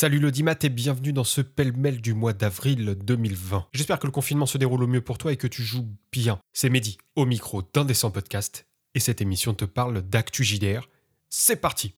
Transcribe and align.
Salut 0.00 0.18
l'audimat 0.18 0.56
et 0.62 0.70
bienvenue 0.70 1.12
dans 1.12 1.24
ce 1.24 1.42
pêle-mêle 1.42 2.00
du 2.00 2.14
mois 2.14 2.32
d'avril 2.32 2.96
2020. 3.04 3.66
J'espère 3.74 3.98
que 3.98 4.06
le 4.06 4.10
confinement 4.10 4.46
se 4.46 4.56
déroule 4.56 4.82
au 4.82 4.86
mieux 4.86 5.02
pour 5.02 5.18
toi 5.18 5.30
et 5.30 5.36
que 5.36 5.46
tu 5.46 5.62
joues 5.62 5.86
bien. 6.10 6.38
C'est 6.54 6.70
Mehdi, 6.70 6.96
au 7.16 7.26
micro 7.26 7.60
d'Indécent 7.74 8.10
Podcast, 8.10 8.66
et 8.94 8.98
cette 8.98 9.20
émission 9.20 9.52
te 9.52 9.66
parle 9.66 10.00
d'actu 10.00 10.42
JDR. 10.42 10.88
C'est 11.28 11.56
parti 11.56 11.96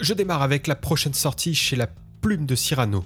Je 0.00 0.14
démarre 0.14 0.40
avec 0.40 0.66
la 0.66 0.74
prochaine 0.74 1.12
sortie 1.12 1.54
chez 1.54 1.76
la 1.76 1.88
plume 2.22 2.46
de 2.46 2.54
Cyrano, 2.54 3.04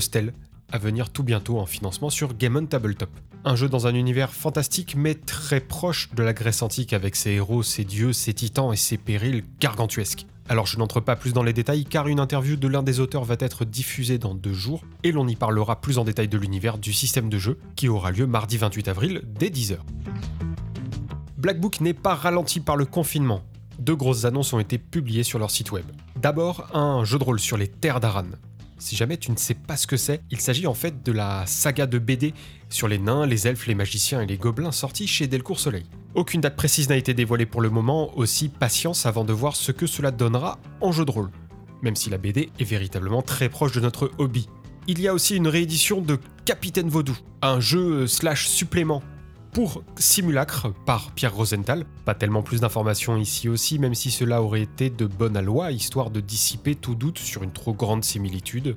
Stel, 0.00 0.34
à 0.72 0.78
venir 0.78 1.10
tout 1.10 1.22
bientôt 1.22 1.58
en 1.58 1.66
financement 1.66 2.10
sur 2.10 2.34
Game 2.34 2.56
on 2.56 2.66
Tabletop. 2.66 3.10
Un 3.44 3.56
jeu 3.56 3.68
dans 3.68 3.86
un 3.86 3.94
univers 3.94 4.32
fantastique 4.32 4.94
mais 4.96 5.14
très 5.14 5.60
proche 5.60 6.10
de 6.14 6.22
la 6.22 6.32
Grèce 6.32 6.62
antique 6.62 6.92
avec 6.92 7.14
ses 7.14 7.32
héros, 7.32 7.62
ses 7.62 7.84
dieux, 7.84 8.12
ses 8.12 8.34
titans 8.34 8.72
et 8.72 8.76
ses 8.76 8.96
périls 8.96 9.44
gargantuesques. 9.60 10.26
Alors 10.48 10.66
je 10.66 10.78
n'entre 10.78 11.00
pas 11.00 11.14
plus 11.14 11.32
dans 11.32 11.42
les 11.42 11.52
détails 11.52 11.84
car 11.84 12.08
une 12.08 12.18
interview 12.18 12.56
de 12.56 12.68
l'un 12.68 12.82
des 12.82 13.00
auteurs 13.00 13.24
va 13.24 13.36
être 13.38 13.64
diffusée 13.64 14.18
dans 14.18 14.34
deux 14.34 14.52
jours 14.52 14.82
et 15.04 15.12
l'on 15.12 15.28
y 15.28 15.36
parlera 15.36 15.80
plus 15.80 15.98
en 15.98 16.04
détail 16.04 16.28
de 16.28 16.38
l'univers 16.38 16.78
du 16.78 16.92
système 16.92 17.28
de 17.28 17.38
jeu 17.38 17.58
qui 17.76 17.88
aura 17.88 18.10
lieu 18.10 18.26
mardi 18.26 18.56
28 18.56 18.88
avril 18.88 19.22
dès 19.24 19.50
10h. 19.50 19.76
Black 21.36 21.60
Book 21.60 21.80
n'est 21.80 21.94
pas 21.94 22.14
ralenti 22.14 22.60
par 22.60 22.76
le 22.76 22.86
confinement. 22.86 23.42
Deux 23.78 23.96
grosses 23.96 24.24
annonces 24.24 24.52
ont 24.52 24.60
été 24.60 24.78
publiées 24.78 25.24
sur 25.24 25.38
leur 25.38 25.50
site 25.50 25.72
web. 25.72 25.84
D'abord, 26.20 26.68
un 26.72 27.04
jeu 27.04 27.18
de 27.18 27.24
rôle 27.24 27.40
sur 27.40 27.56
les 27.56 27.66
terres 27.66 27.98
d'Aran. 27.98 28.26
Si 28.82 28.96
jamais 28.96 29.16
tu 29.16 29.30
ne 29.30 29.36
sais 29.36 29.54
pas 29.54 29.76
ce 29.76 29.86
que 29.86 29.96
c'est, 29.96 30.22
il 30.32 30.40
s'agit 30.40 30.66
en 30.66 30.74
fait 30.74 31.04
de 31.04 31.12
la 31.12 31.46
saga 31.46 31.86
de 31.86 32.00
BD 32.00 32.34
sur 32.68 32.88
les 32.88 32.98
nains, 32.98 33.26
les 33.26 33.46
elfes, 33.46 33.68
les 33.68 33.76
magiciens 33.76 34.20
et 34.20 34.26
les 34.26 34.36
gobelins 34.36 34.72
sortis 34.72 35.06
chez 35.06 35.28
Delcourt 35.28 35.60
Soleil. 35.60 35.84
Aucune 36.16 36.40
date 36.40 36.56
précise 36.56 36.88
n'a 36.88 36.96
été 36.96 37.14
dévoilée 37.14 37.46
pour 37.46 37.60
le 37.60 37.70
moment, 37.70 38.10
aussi 38.18 38.48
patience 38.48 39.06
avant 39.06 39.22
de 39.22 39.32
voir 39.32 39.54
ce 39.54 39.70
que 39.70 39.86
cela 39.86 40.10
donnera 40.10 40.58
en 40.80 40.90
jeu 40.90 41.04
de 41.04 41.12
rôle, 41.12 41.30
même 41.80 41.94
si 41.94 42.10
la 42.10 42.18
BD 42.18 42.50
est 42.58 42.64
véritablement 42.64 43.22
très 43.22 43.48
proche 43.48 43.70
de 43.70 43.78
notre 43.78 44.10
hobby. 44.18 44.48
Il 44.88 45.00
y 45.00 45.06
a 45.06 45.14
aussi 45.14 45.36
une 45.36 45.46
réédition 45.46 46.00
de 46.00 46.18
Capitaine 46.44 46.88
Vaudou, 46.88 47.16
un 47.40 47.60
jeu 47.60 48.08
slash 48.08 48.48
supplément 48.48 49.00
pour 49.52 49.84
Simulacre 49.98 50.72
par 50.86 51.12
Pierre 51.12 51.34
Rosenthal. 51.34 51.84
Pas 52.04 52.14
tellement 52.14 52.42
plus 52.42 52.60
d'informations 52.60 53.16
ici 53.18 53.48
aussi, 53.48 53.78
même 53.78 53.94
si 53.94 54.10
cela 54.10 54.42
aurait 54.42 54.62
été 54.62 54.90
de 54.90 55.06
bonne 55.06 55.38
loi, 55.40 55.70
histoire 55.70 56.10
de 56.10 56.20
dissiper 56.20 56.74
tout 56.74 56.94
doute 56.94 57.18
sur 57.18 57.42
une 57.42 57.52
trop 57.52 57.74
grande 57.74 58.02
similitude 58.02 58.76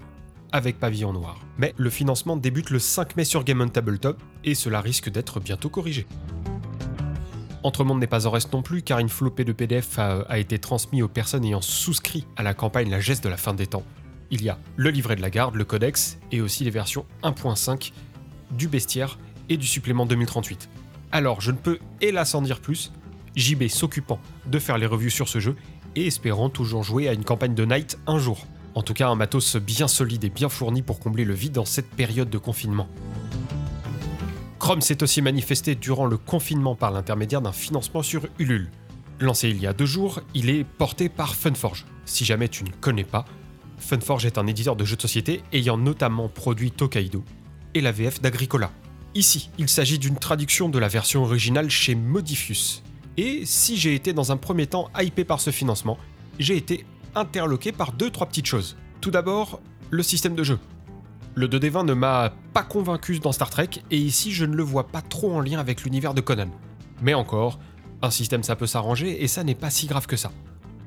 avec 0.51 0.79
Pavillon 0.79 1.13
Noir. 1.13 1.39
Mais 1.57 1.73
le 1.77 1.89
financement 1.89 2.35
débute 2.37 2.69
le 2.69 2.79
5 2.79 3.15
mai 3.15 3.23
sur 3.23 3.43
Game 3.43 3.61
on 3.61 3.69
Tabletop 3.69 4.21
et 4.43 4.53
cela 4.53 4.81
risque 4.81 5.09
d'être 5.09 5.39
bientôt 5.39 5.69
corrigé. 5.69 6.05
Entremonde 7.63 7.99
n'est 7.99 8.07
pas 8.07 8.27
en 8.27 8.31
reste 8.31 8.53
non 8.53 8.61
plus 8.61 8.83
car 8.83 8.99
une 8.99 9.09
flopée 9.09 9.43
de 9.43 9.53
PDF 9.53 9.97
a, 9.97 10.37
été 10.37 10.59
transmis 10.59 11.01
aux 11.01 11.07
personnes 11.07 11.45
ayant 11.45 11.61
souscrit 11.61 12.27
à 12.35 12.43
la 12.43 12.53
campagne 12.53 12.89
La 12.89 12.99
Geste 12.99 13.23
de 13.23 13.29
la 13.29 13.37
fin 13.37 13.53
des 13.53 13.65
temps. 13.65 13.83
Il 14.29 14.43
y 14.43 14.49
a 14.49 14.59
le 14.75 14.89
livret 14.91 15.15
de 15.15 15.21
la 15.21 15.29
garde, 15.29 15.55
le 15.55 15.65
codex 15.65 16.19
et 16.31 16.41
aussi 16.41 16.63
les 16.63 16.69
versions 16.69 17.05
1.5 17.23 17.91
du 18.51 18.67
bestiaire 18.67 19.17
et 19.49 19.57
du 19.57 19.67
supplément 19.67 20.05
2038. 20.05 20.69
Alors, 21.11 21.41
je 21.41 21.51
ne 21.51 21.57
peux, 21.57 21.79
hélas, 22.01 22.35
en 22.35 22.41
dire 22.41 22.59
plus, 22.59 22.91
JB 23.35 23.67
s'occupant 23.67 24.19
de 24.45 24.59
faire 24.59 24.77
les 24.77 24.85
revues 24.85 25.11
sur 25.11 25.27
ce 25.27 25.39
jeu 25.39 25.55
et 25.95 26.07
espérant 26.07 26.49
toujours 26.49 26.83
jouer 26.83 27.07
à 27.07 27.13
une 27.13 27.23
campagne 27.23 27.55
de 27.55 27.65
Night 27.65 27.97
un 28.07 28.19
jour. 28.19 28.45
En 28.75 28.81
tout 28.81 28.93
cas, 28.93 29.07
un 29.07 29.15
matos 29.15 29.55
bien 29.55 29.87
solide 29.87 30.25
et 30.25 30.29
bien 30.29 30.49
fourni 30.49 30.81
pour 30.81 30.99
combler 30.99 31.23
le 31.23 31.33
vide 31.33 31.53
dans 31.53 31.65
cette 31.65 31.89
période 31.89 32.29
de 32.29 32.37
confinement. 32.37 32.89
Chrome 34.59 34.81
s'est 34.81 35.03
aussi 35.03 35.21
manifesté 35.21 35.75
durant 35.75 36.05
le 36.05 36.17
confinement 36.17 36.75
par 36.75 36.91
l'intermédiaire 36.91 37.41
d'un 37.41 37.51
financement 37.51 38.03
sur 38.03 38.27
Ulule. 38.39 38.69
Lancé 39.19 39.49
il 39.49 39.61
y 39.61 39.67
a 39.67 39.73
deux 39.73 39.85
jours, 39.85 40.21
il 40.33 40.49
est 40.49 40.65
porté 40.65 41.07
par 41.07 41.35
Funforge. 41.35 41.85
Si 42.05 42.25
jamais 42.25 42.49
tu 42.49 42.63
ne 42.63 42.71
connais 42.81 43.03
pas, 43.05 43.25
Funforge 43.77 44.25
est 44.25 44.37
un 44.37 44.47
éditeur 44.47 44.75
de 44.75 44.83
jeux 44.83 44.97
de 44.97 45.01
société 45.01 45.41
ayant 45.53 45.77
notamment 45.77 46.27
produit 46.27 46.71
Tokaido 46.71 47.23
et 47.73 47.81
la 47.81 47.91
VF 47.91 48.21
d'Agricola. 48.21 48.71
Ici, 49.15 49.49
il 49.57 49.69
s'agit 49.69 49.97
d'une 49.97 50.17
traduction 50.17 50.67
de 50.67 50.77
la 50.77 50.89
version 50.89 51.23
originale 51.23 51.69
chez 51.69 51.95
Modifius. 51.95 52.83
Et 53.15 53.45
si 53.45 53.77
j'ai 53.77 53.95
été 53.95 54.11
dans 54.11 54.33
un 54.33 54.37
premier 54.37 54.67
temps 54.67 54.89
hypé 54.99 55.23
par 55.23 55.39
ce 55.39 55.51
financement, 55.51 55.97
j'ai 56.37 56.57
été 56.57 56.85
interloqué 57.15 57.71
par 57.71 57.93
deux 57.93 58.09
trois 58.09 58.27
petites 58.27 58.45
choses. 58.45 58.75
Tout 58.99 59.11
d'abord, 59.11 59.61
le 59.89 60.03
système 60.03 60.35
de 60.35 60.43
jeu. 60.43 60.59
Le 61.33 61.47
2D20 61.47 61.85
ne 61.85 61.93
m'a 61.93 62.33
pas 62.53 62.63
convaincu 62.63 63.19
dans 63.19 63.31
Star 63.31 63.49
Trek, 63.49 63.69
et 63.89 63.97
ici 63.97 64.33
je 64.33 64.43
ne 64.43 64.53
le 64.53 64.63
vois 64.63 64.87
pas 64.87 65.01
trop 65.01 65.33
en 65.33 65.39
lien 65.39 65.59
avec 65.59 65.83
l'univers 65.83 66.13
de 66.13 66.19
Conan. 66.19 66.49
Mais 67.01 67.13
encore, 67.13 67.57
un 68.01 68.11
système 68.11 68.43
ça 68.43 68.57
peut 68.57 68.67
s'arranger, 68.67 69.23
et 69.23 69.29
ça 69.29 69.45
n'est 69.45 69.55
pas 69.55 69.69
si 69.69 69.87
grave 69.87 70.07
que 70.07 70.17
ça. 70.17 70.33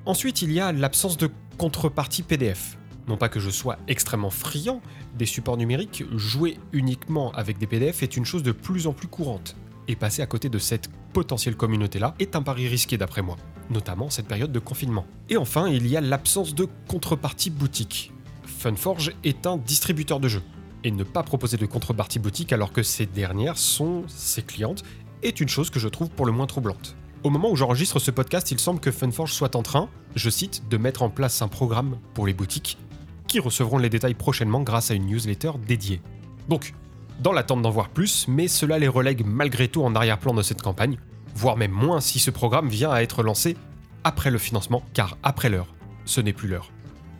Ensuite, 0.05 0.43
il 0.43 0.53
y 0.53 0.61
a 0.61 0.71
l'absence 0.73 1.17
de 1.17 1.31
contrepartie 1.57 2.23
PDF. 2.23 2.77
Non 3.09 3.17
pas 3.17 3.31
que 3.31 3.41
je 3.41 3.49
sois 3.49 3.79
extrêmement 3.89 4.29
friand 4.29 4.83
des 5.17 5.25
supports 5.25 5.57
numériques, 5.57 6.05
jouer 6.15 6.59
uniquement 6.73 7.33
avec 7.33 7.57
des 7.57 7.67
PDF 7.67 8.03
est 8.03 8.19
une 8.19 8.27
chose 8.27 8.43
de 8.43 8.53
plus 8.53 8.87
en 8.87 8.93
plus 8.93 9.09
courante. 9.09 9.57
Et 9.89 9.97
passer 9.97 10.21
à 10.21 10.27
côté 10.27 10.51
de 10.51 10.59
cette 10.59 10.91
potentielle 11.15 11.57
communauté-là 11.57 12.15
est 12.19 12.37
un 12.37 12.43
pari 12.43 12.69
risqué 12.69 12.99
d'après 12.99 13.23
moi, 13.23 13.37
notamment 13.71 14.11
cette 14.11 14.29
période 14.29 14.53
de 14.53 14.59
confinement. 14.59 15.07
Et 15.31 15.39
enfin, 15.39 15.69
il 15.69 15.87
y 15.87 15.97
a 15.97 16.03
l'absence 16.03 16.55
de 16.55 16.69
contrepartie 16.87 17.49
boutique. 17.49 18.13
Funforge 18.45 19.15
est 19.25 19.47
un 19.47 19.57
distributeur 19.57 20.21
de 20.21 20.29
jeux, 20.29 20.43
et 20.85 20.91
ne 20.91 21.03
pas 21.03 21.23
proposer 21.23 21.57
de 21.57 21.65
contrepartie 21.65 22.19
boutique 22.19 22.53
alors 22.53 22.73
que 22.73 22.83
ces 22.83 23.07
dernières 23.07 23.57
sont 23.57 24.03
ses 24.07 24.43
clientes 24.43 24.83
est 25.23 25.41
une 25.41 25.49
chose 25.49 25.71
que 25.71 25.81
je 25.81 25.89
trouve 25.89 26.11
pour 26.11 26.27
le 26.27 26.33
moins 26.33 26.47
troublante. 26.47 26.95
Au 27.25 27.31
moment 27.31 27.51
où 27.51 27.57
j'enregistre 27.57 27.99
ce 27.99 28.11
podcast, 28.11 28.51
il 28.51 28.61
semble 28.61 28.81
que 28.81 28.91
Funforge 28.91 29.33
soit 29.33 29.57
en 29.57 29.63
train, 29.63 29.89
je 30.15 30.29
cite, 30.29 30.69
de 30.69 30.77
mettre 30.77 31.03
en 31.03 31.09
place 31.09 31.41
un 31.41 31.49
programme 31.49 31.99
pour 32.13 32.27
les 32.27 32.35
boutiques 32.35 32.77
qui 33.29 33.39
recevront 33.39 33.79
les 33.79 33.91
détails 33.91 34.15
prochainement 34.15 34.63
grâce 34.63 34.91
à 34.91 34.95
une 34.95 35.07
newsletter 35.07 35.53
dédiée. 35.67 36.01
Donc, 36.49 36.75
dans 37.21 37.33
l'attente 37.33 37.63
d'en 37.63 37.71
voir 37.71 37.91
plus, 37.91 38.27
mais 38.27 38.49
cela 38.49 38.79
les 38.79 38.89
relègue 38.89 39.25
malgré 39.25 39.69
tout 39.69 39.83
en 39.83 39.95
arrière-plan 39.95 40.35
de 40.35 40.43
cette 40.43 40.63
campagne, 40.63 40.99
voire 41.35 41.57
même 41.57 41.71
moins 41.71 42.01
si 42.01 42.19
ce 42.19 42.31
programme 42.31 42.69
vient 42.69 42.91
à 42.91 43.03
être 43.03 43.23
lancé 43.23 43.57
après 44.03 44.31
le 44.31 44.39
financement, 44.39 44.83
car 44.95 45.19
après 45.23 45.51
l'heure, 45.51 45.75
ce 46.05 46.21
n'est 46.21 46.33
plus 46.33 46.49
l'heure. 46.49 46.71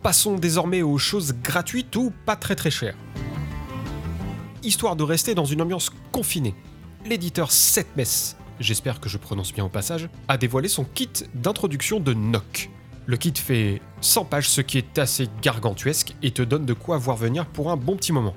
Passons 0.01 0.35
désormais 0.35 0.81
aux 0.81 0.97
choses 0.97 1.33
gratuites 1.43 1.95
ou 1.95 2.11
pas 2.25 2.35
très 2.35 2.55
très 2.55 2.71
chères. 2.71 2.95
Histoire 4.63 4.95
de 4.95 5.03
rester 5.03 5.35
dans 5.35 5.45
une 5.45 5.61
ambiance 5.61 5.91
confinée, 6.11 6.55
l'éditeur 7.05 7.51
7 7.51 7.95
Mess, 7.95 8.37
j'espère 8.59 8.99
que 8.99 9.09
je 9.09 9.17
prononce 9.17 9.53
bien 9.53 9.65
au 9.65 9.69
passage, 9.69 10.09
a 10.27 10.37
dévoilé 10.37 10.67
son 10.67 10.85
kit 10.85 11.09
d'introduction 11.33 11.99
de 11.99 12.13
Nock, 12.13 12.69
le 13.09 13.17
kit 13.17 13.33
fait 13.35 13.81
100 14.01 14.25
pages, 14.25 14.47
ce 14.47 14.61
qui 14.61 14.77
est 14.77 14.99
assez 14.99 15.29
gargantuesque 15.41 16.13
et 16.21 16.29
te 16.29 16.43
donne 16.43 16.67
de 16.67 16.73
quoi 16.73 16.99
voir 16.99 17.17
venir 17.17 17.47
pour 17.47 17.71
un 17.71 17.75
bon 17.75 17.95
petit 17.95 18.13
moment. 18.13 18.35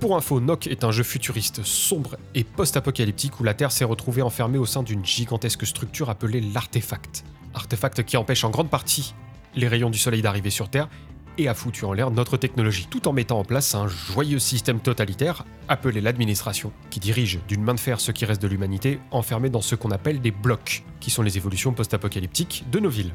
Pour 0.00 0.16
info, 0.16 0.40
Nock 0.40 0.68
est 0.68 0.84
un 0.84 0.90
jeu 0.90 1.02
futuriste 1.02 1.62
sombre 1.64 2.16
et 2.34 2.42
post-apocalyptique 2.42 3.38
où 3.40 3.44
la 3.44 3.52
Terre 3.52 3.72
s'est 3.72 3.84
retrouvée 3.84 4.22
enfermée 4.22 4.56
au 4.56 4.64
sein 4.64 4.82
d'une 4.82 5.04
gigantesque 5.04 5.66
structure 5.66 6.08
appelée 6.08 6.40
l'artefact. 6.40 7.24
Artefact 7.52 8.04
qui 8.04 8.16
empêche 8.16 8.42
en 8.44 8.48
grande 8.48 8.70
partie 8.70 9.14
les 9.54 9.68
rayons 9.68 9.90
du 9.90 9.98
soleil 9.98 10.22
d'arriver 10.22 10.48
sur 10.48 10.70
Terre 10.70 10.88
et 11.36 11.48
a 11.48 11.52
foutu 11.52 11.84
en 11.84 11.92
l'air 11.92 12.10
notre 12.10 12.38
technologie, 12.38 12.86
tout 12.88 13.08
en 13.08 13.12
mettant 13.12 13.38
en 13.38 13.44
place 13.44 13.74
un 13.74 13.86
joyeux 13.86 14.38
système 14.38 14.80
totalitaire 14.80 15.44
appelé 15.68 16.00
l'administration, 16.00 16.72
qui 16.88 17.00
dirige 17.00 17.40
d'une 17.48 17.62
main 17.62 17.74
de 17.74 17.80
fer 17.80 18.00
ce 18.00 18.12
qui 18.12 18.24
reste 18.24 18.40
de 18.40 18.48
l'humanité 18.48 18.98
enfermé 19.10 19.50
dans 19.50 19.60
ce 19.60 19.74
qu'on 19.74 19.90
appelle 19.90 20.22
des 20.22 20.30
blocs, 20.30 20.84
qui 21.00 21.10
sont 21.10 21.22
les 21.22 21.36
évolutions 21.36 21.74
post-apocalyptiques 21.74 22.64
de 22.72 22.80
nos 22.80 22.88
villes. 22.88 23.12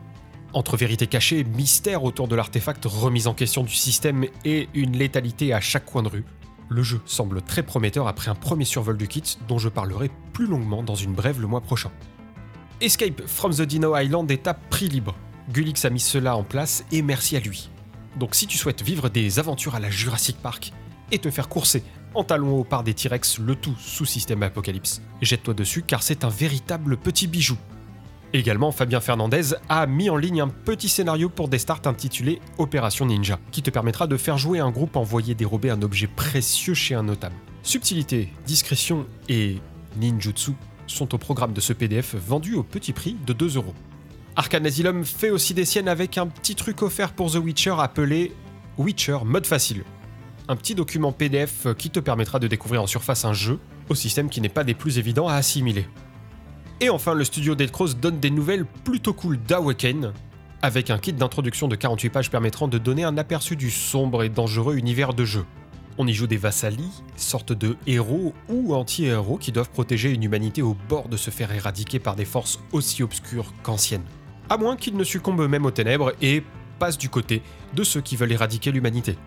Entre 0.53 0.75
vérité 0.75 1.07
cachée, 1.07 1.45
mystère 1.45 2.03
autour 2.03 2.27
de 2.27 2.35
l'artefact, 2.35 2.83
remise 2.85 3.27
en 3.27 3.33
question 3.33 3.63
du 3.63 3.73
système 3.73 4.25
et 4.43 4.67
une 4.73 4.97
létalité 4.97 5.53
à 5.53 5.61
chaque 5.61 5.85
coin 5.85 6.03
de 6.03 6.09
rue, 6.09 6.25
le 6.67 6.83
jeu 6.83 6.99
semble 7.05 7.41
très 7.41 7.63
prometteur 7.63 8.07
après 8.07 8.29
un 8.29 8.35
premier 8.35 8.65
survol 8.65 8.97
du 8.97 9.07
kit 9.07 9.23
dont 9.47 9.57
je 9.57 9.69
parlerai 9.69 10.11
plus 10.33 10.47
longuement 10.47 10.83
dans 10.83 10.95
une 10.95 11.13
brève 11.13 11.39
le 11.39 11.47
mois 11.47 11.61
prochain. 11.61 11.91
Escape 12.81 13.25
from 13.27 13.53
the 13.53 13.61
Dino 13.61 13.95
Island 13.95 14.29
est 14.29 14.47
à 14.47 14.53
prix 14.53 14.89
libre. 14.89 15.15
Gulix 15.53 15.85
a 15.85 15.89
mis 15.89 15.99
cela 15.99 16.35
en 16.35 16.43
place 16.43 16.83
et 16.91 17.01
merci 17.01 17.37
à 17.37 17.39
lui. 17.39 17.69
Donc 18.17 18.35
si 18.35 18.45
tu 18.45 18.57
souhaites 18.57 18.81
vivre 18.81 19.07
des 19.07 19.39
aventures 19.39 19.75
à 19.75 19.79
la 19.79 19.89
Jurassic 19.89 20.37
Park 20.37 20.73
et 21.11 21.19
te 21.19 21.31
faire 21.31 21.47
courser 21.47 21.83
en 22.13 22.25
talons 22.25 22.59
hauts 22.59 22.63
par 22.65 22.83
des 22.83 22.93
T-Rex, 22.93 23.39
le 23.39 23.55
tout 23.55 23.75
sous 23.79 24.05
système 24.05 24.43
Apocalypse, 24.43 25.01
jette-toi 25.21 25.53
dessus 25.53 25.83
car 25.83 26.03
c'est 26.03 26.25
un 26.25 26.29
véritable 26.29 26.97
petit 26.97 27.27
bijou. 27.27 27.57
Également, 28.33 28.71
Fabien 28.71 29.01
Fernandez 29.01 29.55
a 29.67 29.85
mis 29.87 30.09
en 30.09 30.15
ligne 30.15 30.39
un 30.39 30.47
petit 30.47 30.87
scénario 30.87 31.27
pour 31.27 31.49
des 31.49 31.59
starts 31.59 31.81
intitulé 31.85 32.39
Opération 32.57 33.05
Ninja, 33.05 33.39
qui 33.51 33.61
te 33.61 33.69
permettra 33.69 34.07
de 34.07 34.15
faire 34.15 34.37
jouer 34.37 34.59
un 34.59 34.71
groupe 34.71 34.95
envoyé 34.95 35.35
dérober 35.35 35.69
un 35.69 35.81
objet 35.81 36.07
précieux 36.07 36.73
chez 36.73 36.95
un 36.95 37.03
notable. 37.03 37.35
Subtilité, 37.61 38.29
discrétion 38.45 39.05
et 39.27 39.57
ninjutsu 39.97 40.51
sont 40.87 41.13
au 41.13 41.17
programme 41.17 41.51
de 41.51 41.59
ce 41.59 41.73
PDF 41.73 42.15
vendu 42.15 42.55
au 42.55 42.63
petit 42.63 42.93
prix 42.93 43.17
de 43.25 43.33
2 43.33 43.57
euros. 43.57 43.73
Asylum 44.37 45.03
fait 45.03 45.29
aussi 45.29 45.53
des 45.53 45.65
siennes 45.65 45.89
avec 45.89 46.17
un 46.17 46.27
petit 46.27 46.55
truc 46.55 46.81
offert 46.81 47.11
pour 47.11 47.31
The 47.31 47.35
Witcher 47.35 47.75
appelé 47.79 48.31
Witcher 48.77 49.19
Mode 49.25 49.45
Facile. 49.45 49.83
Un 50.47 50.55
petit 50.55 50.73
document 50.73 51.11
PDF 51.11 51.67
qui 51.77 51.89
te 51.89 51.99
permettra 51.99 52.39
de 52.39 52.47
découvrir 52.47 52.81
en 52.81 52.87
surface 52.87 53.25
un 53.25 53.33
jeu 53.33 53.59
au 53.89 53.95
système 53.95 54.29
qui 54.29 54.39
n'est 54.39 54.49
pas 54.49 54.63
des 54.63 54.73
plus 54.73 54.99
évidents 54.99 55.27
à 55.27 55.33
assimiler. 55.33 55.85
Et 56.83 56.89
enfin, 56.89 57.13
le 57.13 57.23
studio 57.23 57.53
Dead 57.53 57.69
donne 58.01 58.19
des 58.19 58.31
nouvelles 58.31 58.65
plutôt 58.65 59.13
cool 59.13 59.37
d'Awaken, 59.37 60.13
avec 60.63 60.89
un 60.89 60.97
kit 60.97 61.13
d'introduction 61.13 61.67
de 61.67 61.75
48 61.75 62.09
pages 62.09 62.31
permettant 62.31 62.67
de 62.67 62.79
donner 62.79 63.03
un 63.03 63.17
aperçu 63.17 63.55
du 63.55 63.69
sombre 63.69 64.23
et 64.23 64.29
dangereux 64.29 64.75
univers 64.75 65.13
de 65.13 65.23
jeu. 65.23 65.45
On 65.99 66.07
y 66.07 66.13
joue 66.13 66.25
des 66.25 66.37
vassali, 66.37 66.89
sortes 67.15 67.53
de 67.53 67.77
héros 67.85 68.33
ou 68.49 68.73
anti-héros 68.73 69.37
qui 69.37 69.51
doivent 69.51 69.69
protéger 69.69 70.09
une 70.09 70.23
humanité 70.23 70.63
au 70.63 70.75
bord 70.89 71.07
de 71.07 71.17
se 71.17 71.29
faire 71.29 71.51
éradiquer 71.51 71.99
par 71.99 72.15
des 72.15 72.25
forces 72.25 72.59
aussi 72.71 73.03
obscures 73.03 73.53
qu'anciennes. 73.61 74.05
À 74.49 74.57
moins 74.57 74.75
qu'ils 74.75 74.97
ne 74.97 75.03
succombent 75.03 75.41
eux-mêmes 75.41 75.67
aux 75.67 75.71
ténèbres 75.71 76.13
et 76.19 76.43
passent 76.79 76.97
du 76.97 77.09
côté 77.09 77.43
de 77.75 77.83
ceux 77.83 78.01
qui 78.01 78.15
veulent 78.15 78.31
éradiquer 78.31 78.71
l'humanité. 78.71 79.19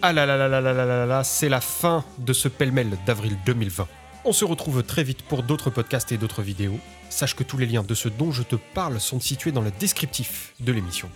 Ah 0.00 0.14
là 0.14 0.24
là 0.24 0.38
là 0.38 0.48
là 0.48 0.62
là 0.62 0.72
là 0.72 0.86
là 0.86 1.04
là, 1.04 1.24
c'est 1.24 1.50
la 1.50 1.60
fin 1.60 2.04
de 2.18 2.32
ce 2.32 2.48
pêle-mêle 2.48 2.96
d'avril 3.06 3.36
2020. 3.44 3.86
On 4.24 4.32
se 4.32 4.44
retrouve 4.44 4.84
très 4.84 5.02
vite 5.02 5.22
pour 5.22 5.42
d'autres 5.42 5.70
podcasts 5.70 6.12
et 6.12 6.16
d'autres 6.16 6.42
vidéos. 6.42 6.78
Sache 7.10 7.34
que 7.34 7.42
tous 7.42 7.58
les 7.58 7.66
liens 7.66 7.82
de 7.82 7.94
ce 7.94 8.08
dont 8.08 8.30
je 8.30 8.44
te 8.44 8.54
parle 8.54 9.00
sont 9.00 9.18
situés 9.18 9.50
dans 9.50 9.62
le 9.62 9.72
descriptif 9.72 10.54
de 10.60 10.70
l'émission. 10.70 11.10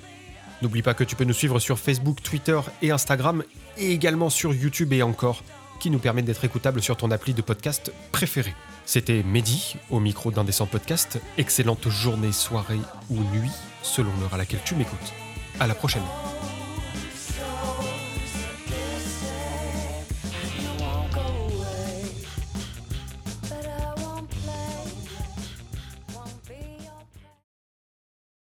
N'oublie 0.61 0.82
pas 0.82 0.94
que 0.94 1.05
tu 1.05 1.14
peux 1.14 1.25
nous 1.25 1.32
suivre 1.32 1.61
sur 1.61 1.79
Facebook, 1.79 2.20
Twitter 2.20 2.58
et 2.82 2.91
Instagram, 2.91 3.44
et 3.79 3.93
également 3.93 4.29
sur 4.29 4.53
YouTube 4.53 4.93
et 4.93 5.03
encore, 5.03 5.44
qui 5.79 5.91
nous 5.91 6.00
permettent 6.00 6.25
d'être 6.25 6.44
écoutables 6.44 6.82
sur 6.82 6.97
ton 6.97 7.12
appli 7.12 7.32
de 7.32 7.43
podcast 7.43 7.93
préféré. 8.11 8.55
C'était 8.87 9.23
Mehdi, 9.23 9.76
au 9.91 10.00
micro 10.00 10.32
d'Indécent 10.32 10.67
Podcast. 10.67 11.20
Excellente 11.38 11.88
journée, 11.88 12.32
soirée 12.32 12.81
ou 13.11 13.19
nuit, 13.35 13.53
selon 13.82 14.11
l'heure 14.20 14.35
à 14.35 14.38
laquelle 14.38 14.62
tu 14.64 14.75
m'écoutes. 14.75 15.12
À 15.61 15.69
la 15.69 15.75
prochaine. 15.76 16.03